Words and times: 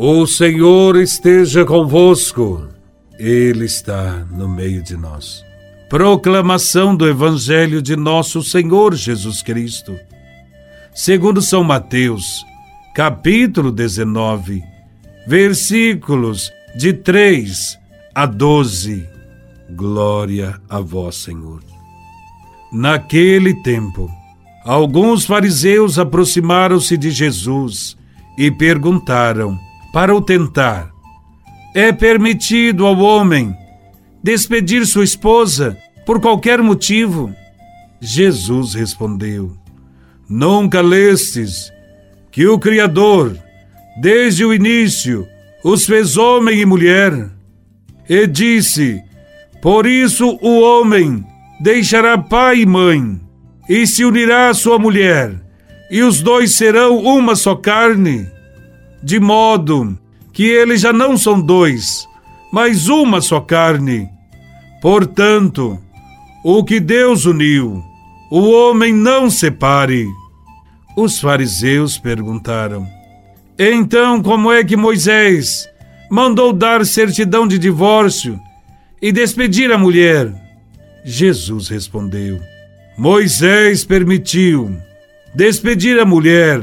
O 0.00 0.28
Senhor 0.28 0.94
esteja 0.94 1.64
convosco, 1.64 2.68
Ele 3.18 3.64
está 3.64 4.24
no 4.30 4.48
meio 4.48 4.80
de 4.80 4.96
nós. 4.96 5.44
Proclamação 5.90 6.94
do 6.94 7.04
Evangelho 7.04 7.82
de 7.82 7.96
Nosso 7.96 8.40
Senhor 8.40 8.94
Jesus 8.94 9.42
Cristo, 9.42 9.98
segundo 10.94 11.42
São 11.42 11.64
Mateus, 11.64 12.46
capítulo 12.94 13.72
19, 13.72 14.62
versículos 15.26 16.52
de 16.76 16.92
3 16.92 17.76
a 18.14 18.24
12. 18.24 19.04
Glória 19.70 20.60
a 20.68 20.78
Vós, 20.78 21.16
Senhor. 21.16 21.60
Naquele 22.72 23.52
tempo, 23.64 24.08
alguns 24.64 25.26
fariseus 25.26 25.98
aproximaram-se 25.98 26.96
de 26.96 27.10
Jesus 27.10 27.96
e 28.38 28.48
perguntaram 28.48 29.58
para 29.92 30.14
o 30.14 30.20
tentar. 30.20 30.90
É 31.74 31.92
permitido 31.92 32.86
ao 32.86 32.98
homem 32.98 33.54
despedir 34.22 34.86
sua 34.86 35.04
esposa 35.04 35.76
por 36.04 36.20
qualquer 36.20 36.62
motivo? 36.62 37.32
Jesus 38.00 38.74
respondeu: 38.74 39.56
Nunca 40.28 40.80
lestes 40.80 41.72
que 42.30 42.46
o 42.46 42.58
Criador, 42.58 43.36
desde 44.00 44.44
o 44.44 44.54
início, 44.54 45.26
os 45.64 45.84
fez 45.86 46.16
homem 46.16 46.60
e 46.60 46.66
mulher? 46.66 47.12
E 48.08 48.26
disse: 48.26 49.02
Por 49.60 49.86
isso 49.86 50.38
o 50.40 50.60
homem 50.60 51.24
deixará 51.60 52.16
pai 52.16 52.60
e 52.60 52.66
mãe, 52.66 53.20
e 53.68 53.86
se 53.86 54.04
unirá 54.04 54.48
à 54.48 54.54
sua 54.54 54.78
mulher, 54.78 55.34
e 55.90 56.02
os 56.02 56.20
dois 56.20 56.52
serão 56.52 56.98
uma 56.98 57.34
só 57.34 57.54
carne 57.54 58.28
de 59.02 59.20
modo 59.20 59.98
que 60.32 60.44
eles 60.44 60.80
já 60.80 60.92
não 60.92 61.16
são 61.16 61.40
dois, 61.40 62.06
mas 62.52 62.88
uma 62.88 63.20
só 63.20 63.40
carne. 63.40 64.08
Portanto, 64.80 65.78
o 66.44 66.62
que 66.62 66.78
Deus 66.78 67.24
uniu, 67.24 67.82
o 68.30 68.50
homem 68.50 68.92
não 68.92 69.30
separe. 69.30 70.06
Os 70.96 71.20
fariseus 71.20 71.98
perguntaram: 71.98 72.86
Então, 73.58 74.22
como 74.22 74.52
é 74.52 74.62
que 74.64 74.76
Moisés 74.76 75.68
mandou 76.10 76.52
dar 76.52 76.86
certidão 76.86 77.46
de 77.46 77.58
divórcio 77.58 78.38
e 79.00 79.12
despedir 79.12 79.72
a 79.72 79.78
mulher? 79.78 80.32
Jesus 81.04 81.68
respondeu: 81.68 82.40
Moisés 82.96 83.84
permitiu 83.84 84.76
despedir 85.34 85.98
a 85.98 86.04
mulher 86.04 86.62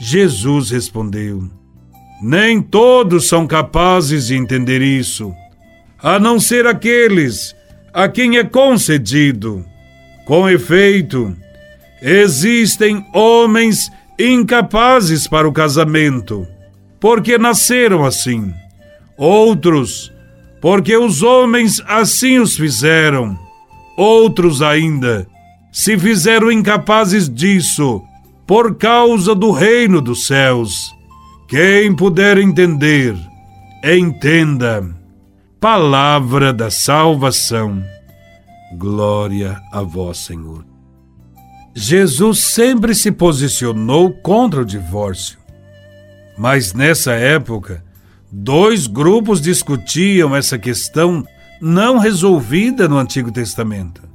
Jesus 0.00 0.70
respondeu: 0.70 1.50
Nem 2.22 2.62
todos 2.62 3.28
são 3.28 3.46
capazes 3.46 4.28
de 4.28 4.36
entender 4.36 4.80
isso, 4.80 5.34
a 6.00 6.18
não 6.18 6.38
ser 6.38 6.66
aqueles 6.66 7.54
a 7.92 8.08
quem 8.08 8.38
é 8.38 8.44
concedido. 8.44 9.64
Com 10.24 10.48
efeito, 10.48 11.34
existem 12.00 13.04
homens 13.12 13.90
incapazes 14.18 15.26
para 15.26 15.48
o 15.48 15.52
casamento, 15.52 16.46
porque 17.00 17.38
nasceram 17.38 18.04
assim. 18.04 18.52
Outros, 19.16 20.12
porque 20.60 20.96
os 20.96 21.22
homens 21.22 21.82
assim 21.86 22.38
os 22.38 22.56
fizeram. 22.56 23.36
Outros 23.96 24.62
ainda 24.62 25.26
se 25.72 25.98
fizeram 25.98 26.52
incapazes 26.52 27.28
disso 27.28 28.02
por 28.48 28.76
causa 28.76 29.34
do 29.34 29.50
reino 29.50 30.00
dos 30.00 30.26
céus. 30.26 30.90
Quem 31.46 31.94
puder 31.94 32.38
entender, 32.38 33.14
entenda. 33.84 34.88
Palavra 35.60 36.50
da 36.50 36.70
salvação. 36.70 37.84
Glória 38.78 39.60
a 39.70 39.82
vós, 39.82 40.16
Senhor. 40.16 40.64
Jesus 41.74 42.38
sempre 42.38 42.94
se 42.94 43.12
posicionou 43.12 44.10
contra 44.14 44.62
o 44.62 44.64
divórcio. 44.64 45.38
Mas 46.38 46.72
nessa 46.72 47.12
época, 47.12 47.84
dois 48.32 48.86
grupos 48.86 49.42
discutiam 49.42 50.34
essa 50.34 50.58
questão 50.58 51.22
não 51.60 51.98
resolvida 51.98 52.88
no 52.88 52.96
Antigo 52.96 53.30
Testamento. 53.30 54.08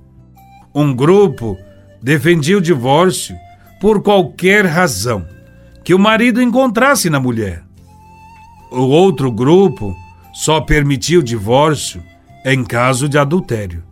Um 0.73 0.91
grupo 0.91 1.55
defendia 2.01 2.57
o 2.57 2.61
divórcio 2.61 3.35
por 3.83 4.01
qualquer 4.01 4.65
razão 4.65 5.27
que 5.83 5.93
o 5.93 5.99
marido 5.99 6.41
encontrasse 6.41 7.09
na 7.09 7.19
mulher. 7.19 7.65
O 8.71 8.83
outro 8.83 9.29
grupo 9.29 9.93
só 10.33 10.61
permitia 10.61 11.19
o 11.19 11.23
divórcio 11.23 12.01
em 12.45 12.63
caso 12.63 13.09
de 13.09 13.17
adultério. 13.17 13.83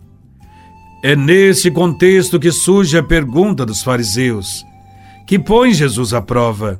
É 1.03 1.13
nesse 1.13 1.69
contexto 1.69 2.39
que 2.39 2.53
surge 2.53 2.97
a 2.97 3.03
pergunta 3.03 3.65
dos 3.65 3.83
fariseus, 3.83 4.65
que 5.27 5.37
põe 5.37 5.73
Jesus 5.73 6.13
à 6.13 6.21
prova: 6.21 6.79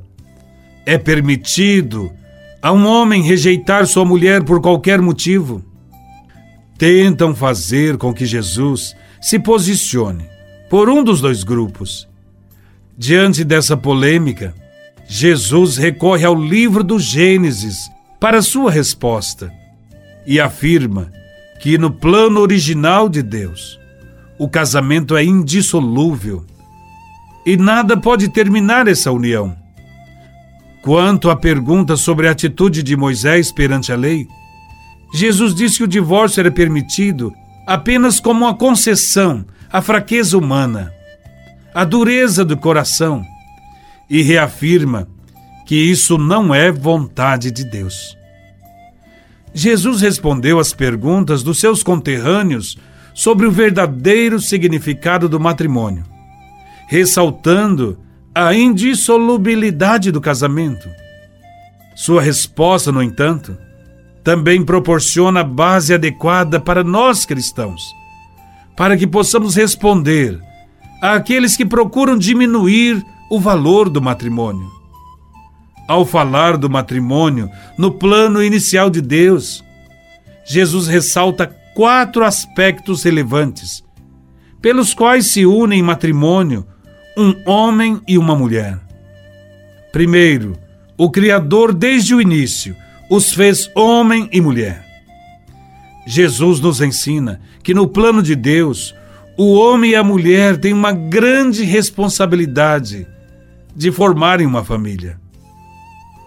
é 0.85 0.97
permitido 0.97 2.09
a 2.61 2.71
um 2.71 2.87
homem 2.87 3.21
rejeitar 3.21 3.85
sua 3.87 4.05
mulher 4.05 4.41
por 4.41 4.61
qualquer 4.61 5.01
motivo? 5.01 5.61
Tentam 6.77 7.35
fazer 7.35 7.97
com 7.97 8.13
que 8.13 8.25
Jesus 8.25 8.95
se 9.19 9.37
posicione 9.37 10.23
por 10.69 10.87
um 10.87 11.03
dos 11.03 11.19
dois 11.19 11.43
grupos 11.43 12.09
Diante 13.03 13.43
dessa 13.43 13.75
polêmica, 13.75 14.53
Jesus 15.07 15.75
recorre 15.75 16.23
ao 16.23 16.35
livro 16.35 16.83
do 16.83 16.99
Gênesis 16.99 17.89
para 18.19 18.43
sua 18.43 18.69
resposta 18.69 19.51
e 20.23 20.39
afirma 20.39 21.11
que 21.59 21.79
no 21.79 21.89
plano 21.89 22.39
original 22.39 23.09
de 23.09 23.23
Deus, 23.23 23.79
o 24.37 24.47
casamento 24.47 25.17
é 25.17 25.23
indissolúvel 25.23 26.45
e 27.43 27.57
nada 27.57 27.97
pode 27.97 28.29
terminar 28.29 28.87
essa 28.87 29.11
união. 29.11 29.57
Quanto 30.83 31.31
à 31.31 31.35
pergunta 31.35 31.97
sobre 31.97 32.27
a 32.27 32.31
atitude 32.31 32.83
de 32.83 32.95
Moisés 32.95 33.51
perante 33.51 33.91
a 33.91 33.95
lei, 33.95 34.27
Jesus 35.11 35.55
disse 35.55 35.77
que 35.77 35.85
o 35.85 35.87
divórcio 35.87 36.39
era 36.39 36.51
permitido 36.51 37.33
apenas 37.65 38.19
como 38.19 38.45
uma 38.45 38.53
concessão 38.53 39.43
à 39.71 39.81
fraqueza 39.81 40.37
humana 40.37 40.93
a 41.73 41.83
dureza 41.83 42.43
do 42.43 42.57
coração 42.57 43.25
e 44.09 44.21
reafirma 44.21 45.07
que 45.65 45.75
isso 45.75 46.17
não 46.17 46.53
é 46.53 46.71
vontade 46.71 47.49
de 47.49 47.63
Deus. 47.63 48.17
Jesus 49.53 50.01
respondeu 50.01 50.59
às 50.59 50.73
perguntas 50.73 51.43
dos 51.43 51.59
seus 51.59 51.81
conterrâneos 51.81 52.77
sobre 53.13 53.45
o 53.45 53.51
verdadeiro 53.51 54.39
significado 54.39 55.29
do 55.29 55.39
matrimônio, 55.39 56.03
ressaltando 56.87 57.97
a 58.33 58.53
indissolubilidade 58.53 60.11
do 60.11 60.21
casamento. 60.21 60.89
Sua 61.95 62.21
resposta, 62.21 62.91
no 62.91 63.03
entanto, 63.03 63.57
também 64.23 64.63
proporciona 64.63 65.41
a 65.41 65.43
base 65.43 65.93
adequada 65.93 66.59
para 66.59 66.83
nós 66.83 67.25
cristãos, 67.25 67.81
para 68.77 68.95
que 68.95 69.07
possamos 69.07 69.55
responder 69.55 70.39
àqueles 71.01 71.57
que 71.57 71.65
procuram 71.65 72.17
diminuir 72.17 73.03
o 73.29 73.39
valor 73.39 73.89
do 73.89 74.01
matrimônio. 74.01 74.69
Ao 75.87 76.05
falar 76.05 76.57
do 76.57 76.69
matrimônio 76.69 77.49
no 77.77 77.91
plano 77.91 78.43
inicial 78.43 78.89
de 78.89 79.01
Deus, 79.01 79.63
Jesus 80.45 80.87
ressalta 80.87 81.47
quatro 81.73 82.23
aspectos 82.23 83.03
relevantes, 83.03 83.83
pelos 84.61 84.93
quais 84.93 85.27
se 85.27 85.45
unem 85.45 85.79
em 85.79 85.83
matrimônio 85.83 86.65
um 87.17 87.35
homem 87.45 87.99
e 88.07 88.17
uma 88.17 88.35
mulher. 88.35 88.79
Primeiro, 89.91 90.57
o 90.97 91.09
Criador, 91.09 91.73
desde 91.73 92.13
o 92.13 92.21
início, 92.21 92.75
os 93.09 93.33
fez 93.33 93.69
homem 93.75 94.29
e 94.31 94.39
mulher. 94.39 94.85
Jesus 96.05 96.59
nos 96.59 96.79
ensina 96.79 97.41
que 97.63 97.73
no 97.73 97.87
plano 97.87 98.23
de 98.23 98.35
Deus, 98.35 98.95
o 99.43 99.53
homem 99.53 99.89
e 99.89 99.95
a 99.95 100.03
mulher 100.03 100.55
têm 100.55 100.71
uma 100.71 100.91
grande 100.91 101.63
responsabilidade 101.63 103.07
de 103.75 103.91
formarem 103.91 104.45
uma 104.45 104.63
família. 104.63 105.19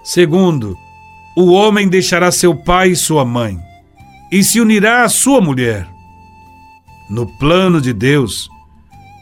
Segundo, 0.03 0.77
o 1.37 1.53
homem 1.53 1.87
deixará 1.87 2.33
seu 2.33 2.57
pai 2.57 2.89
e 2.89 2.97
sua 2.97 3.25
mãe 3.25 3.57
e 4.33 4.43
se 4.43 4.61
unirá 4.61 5.05
à 5.05 5.09
sua 5.09 5.41
mulher. 5.41 5.87
No 7.09 7.25
plano 7.39 7.81
de 7.81 7.93
Deus, 7.93 8.49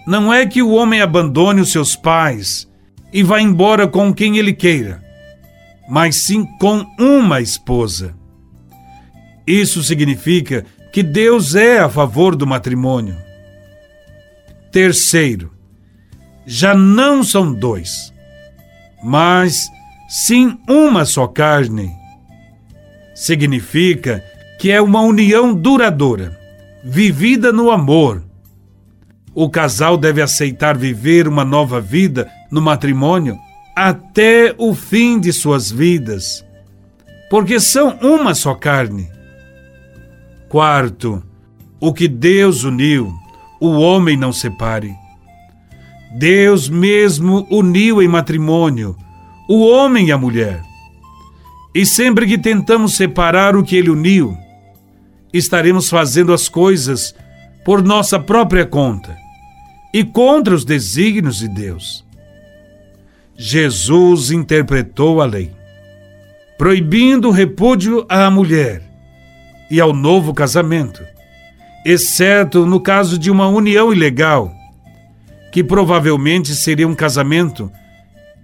não 0.06 0.32
é 0.32 0.46
que 0.46 0.62
o 0.62 0.70
homem 0.70 1.02
abandone 1.02 1.60
os 1.60 1.70
seus 1.70 1.94
pais 1.94 2.66
e 3.12 3.22
vá 3.22 3.42
embora 3.42 3.86
com 3.86 4.10
quem 4.14 4.38
ele 4.38 4.54
queira, 4.54 5.04
mas 5.86 6.16
sim 6.16 6.46
com 6.58 6.82
uma 6.98 7.42
esposa. 7.42 8.16
Isso 9.46 9.82
significa 9.82 10.64
que 10.90 11.02
Deus 11.02 11.54
é 11.54 11.78
a 11.78 11.90
favor 11.90 12.34
do 12.34 12.46
matrimônio. 12.46 13.31
Terceiro, 14.72 15.52
já 16.46 16.74
não 16.74 17.22
são 17.22 17.52
dois, 17.52 18.10
mas 19.04 19.68
sim 20.08 20.58
uma 20.66 21.04
só 21.04 21.26
carne. 21.26 21.92
Significa 23.14 24.24
que 24.58 24.70
é 24.70 24.80
uma 24.80 25.02
união 25.02 25.52
duradoura, 25.52 26.40
vivida 26.82 27.52
no 27.52 27.70
amor. 27.70 28.24
O 29.34 29.50
casal 29.50 29.98
deve 29.98 30.22
aceitar 30.22 30.74
viver 30.74 31.28
uma 31.28 31.44
nova 31.44 31.78
vida 31.78 32.30
no 32.50 32.62
matrimônio 32.62 33.38
até 33.76 34.54
o 34.56 34.74
fim 34.74 35.20
de 35.20 35.34
suas 35.34 35.70
vidas, 35.70 36.42
porque 37.28 37.60
são 37.60 37.98
uma 38.00 38.34
só 38.34 38.54
carne. 38.54 39.10
Quarto, 40.48 41.22
o 41.78 41.92
que 41.92 42.08
Deus 42.08 42.64
uniu, 42.64 43.21
o 43.62 43.78
homem 43.78 44.16
não 44.16 44.32
separe. 44.32 44.92
Deus 46.18 46.68
mesmo 46.68 47.46
uniu 47.48 48.02
em 48.02 48.08
matrimônio 48.08 48.96
o 49.48 49.64
homem 49.64 50.08
e 50.08 50.12
a 50.12 50.18
mulher. 50.18 50.60
E 51.72 51.86
sempre 51.86 52.26
que 52.26 52.36
tentamos 52.36 52.96
separar 52.96 53.54
o 53.54 53.62
que 53.62 53.76
ele 53.76 53.88
uniu, 53.88 54.36
estaremos 55.32 55.88
fazendo 55.88 56.32
as 56.32 56.48
coisas 56.48 57.14
por 57.64 57.82
nossa 57.84 58.18
própria 58.18 58.66
conta 58.66 59.16
e 59.94 60.02
contra 60.04 60.54
os 60.54 60.64
desígnios 60.64 61.38
de 61.38 61.46
Deus. 61.48 62.04
Jesus 63.36 64.32
interpretou 64.32 65.22
a 65.22 65.24
lei, 65.24 65.52
proibindo 66.58 67.28
o 67.28 67.32
repúdio 67.32 68.04
à 68.08 68.28
mulher 68.28 68.82
e 69.70 69.80
ao 69.80 69.92
novo 69.92 70.34
casamento, 70.34 71.11
exceto 71.84 72.64
no 72.66 72.80
caso 72.80 73.18
de 73.18 73.30
uma 73.30 73.48
união 73.48 73.92
ilegal, 73.92 74.52
que 75.52 75.62
provavelmente 75.62 76.54
seria 76.54 76.86
um 76.88 76.94
casamento 76.94 77.70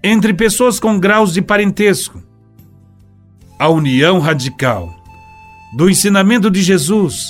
entre 0.03 0.33
pessoas 0.35 0.79
com 0.79 0.99
graus 0.99 1.33
de 1.33 1.43
parentesco. 1.43 2.23
A 3.59 3.69
união 3.69 4.19
radical 4.21 4.95
do 5.77 5.91
ensinamento 5.91 6.51
de 6.51 6.63
Jesus 6.63 7.27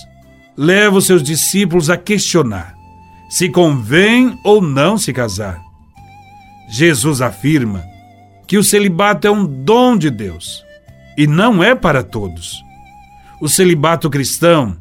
leva 0.57 0.99
os 0.99 1.07
seus 1.07 1.23
discípulos 1.23 1.89
a 1.89 1.97
questionar 1.97 2.79
se 3.29 3.49
convém 3.51 4.39
ou 4.43 4.63
não 4.63 4.97
se 4.97 5.13
casar. 5.13 5.61
Jesus 6.71 7.21
afirma 7.21 7.85
que 8.47 8.57
o 8.57 8.65
celibato 8.65 9.27
é 9.27 9.31
um 9.31 9.45
dom 9.45 9.97
de 9.97 10.11
Deus 10.11 10.65
e 11.17 11.27
não 11.27 11.63
é 11.63 11.75
para 11.75 12.03
todos. 12.03 12.63
O 13.41 13.49
celibato 13.49 14.09
cristão 14.09 14.77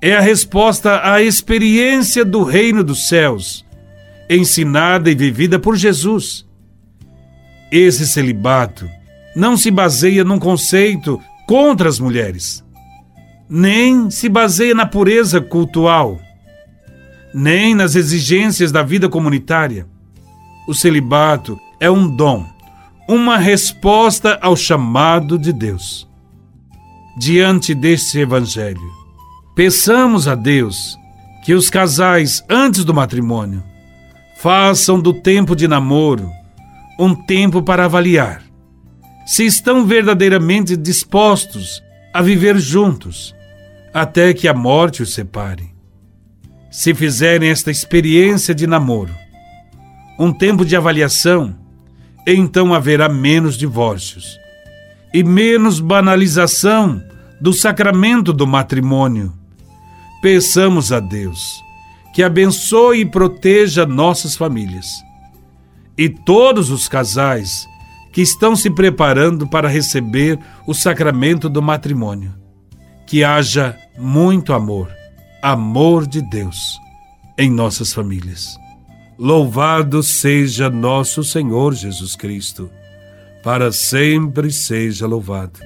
é 0.00 0.16
a 0.16 0.20
resposta 0.20 1.00
à 1.04 1.22
experiência 1.22 2.24
do 2.24 2.42
reino 2.42 2.82
dos 2.82 3.06
céus, 3.06 3.66
ensinada 4.28 5.10
e 5.10 5.14
vivida 5.14 5.58
por 5.58 5.76
Jesus. 5.76 6.46
Esse 7.70 8.06
celibato 8.06 8.88
não 9.36 9.56
se 9.56 9.70
baseia 9.70 10.24
num 10.24 10.38
conceito 10.38 11.20
contra 11.46 11.88
as 11.88 12.00
mulheres, 12.00 12.64
nem 13.48 14.10
se 14.10 14.28
baseia 14.28 14.74
na 14.74 14.86
pureza 14.86 15.40
cultural, 15.40 16.18
nem 17.34 17.74
nas 17.74 17.94
exigências 17.94 18.72
da 18.72 18.82
vida 18.82 19.08
comunitária. 19.08 19.86
O 20.66 20.74
celibato 20.74 21.58
é 21.78 21.90
um 21.90 22.08
dom, 22.08 22.46
uma 23.08 23.36
resposta 23.36 24.38
ao 24.40 24.56
chamado 24.56 25.38
de 25.38 25.52
Deus. 25.52 26.08
Diante 27.18 27.74
deste 27.74 28.18
evangelho, 28.18 28.99
peçamos 29.54 30.26
a 30.28 30.34
Deus 30.34 30.98
que 31.44 31.54
os 31.54 31.70
casais 31.70 32.44
antes 32.48 32.84
do 32.84 32.94
matrimônio 32.94 33.62
façam 34.36 35.00
do 35.00 35.12
tempo 35.12 35.54
de 35.54 35.66
namoro 35.68 36.30
um 36.98 37.14
tempo 37.14 37.62
para 37.62 37.86
avaliar 37.86 38.42
se 39.26 39.46
estão 39.46 39.86
verdadeiramente 39.86 40.76
dispostos 40.76 41.82
a 42.12 42.20
viver 42.20 42.58
juntos 42.58 43.34
até 43.94 44.34
que 44.34 44.48
a 44.48 44.54
morte 44.54 45.02
os 45.02 45.14
separe. 45.14 45.70
Se 46.70 46.94
fizerem 46.94 47.50
esta 47.50 47.70
experiência 47.70 48.54
de 48.54 48.66
namoro, 48.66 49.14
um 50.18 50.32
tempo 50.32 50.64
de 50.64 50.76
avaliação, 50.76 51.56
então 52.26 52.74
haverá 52.74 53.08
menos 53.08 53.56
divórcios 53.56 54.38
e 55.12 55.22
menos 55.24 55.80
banalização 55.80 57.02
do 57.40 57.52
sacramento 57.52 58.32
do 58.32 58.46
matrimônio. 58.46 59.32
Peçamos 60.20 60.92
a 60.92 61.00
Deus 61.00 61.62
que 62.12 62.22
abençoe 62.22 63.00
e 63.00 63.06
proteja 63.06 63.86
nossas 63.86 64.36
famílias 64.36 64.86
e 65.96 66.08
todos 66.08 66.70
os 66.70 66.88
casais 66.88 67.68
que 68.12 68.20
estão 68.20 68.56
se 68.56 68.70
preparando 68.70 69.46
para 69.46 69.68
receber 69.68 70.38
o 70.66 70.74
sacramento 70.74 71.48
do 71.48 71.62
matrimônio. 71.62 72.34
Que 73.06 73.22
haja 73.22 73.76
muito 73.98 74.52
amor, 74.52 74.90
amor 75.42 76.06
de 76.06 76.20
Deus, 76.22 76.78
em 77.38 77.50
nossas 77.50 77.92
famílias. 77.92 78.56
Louvado 79.18 80.02
seja 80.02 80.70
nosso 80.70 81.22
Senhor 81.22 81.74
Jesus 81.74 82.16
Cristo, 82.16 82.70
para 83.42 83.70
sempre 83.70 84.50
seja 84.50 85.06
louvado. 85.06 85.60